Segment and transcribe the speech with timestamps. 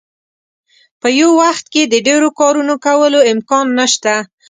[1.01, 4.13] په یو وخت کې د ډیرو کارونو کولو امکان نشته.